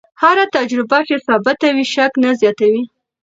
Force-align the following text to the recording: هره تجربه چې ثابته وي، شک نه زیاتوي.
هره 0.21 0.45
تجربه 0.55 0.99
چې 1.07 1.15
ثابته 1.27 1.67
وي، 1.75 1.85
شک 1.93 2.13
نه 2.23 2.29
زیاتوي. 2.41 2.83